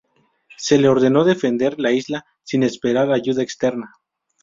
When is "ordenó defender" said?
0.89-1.79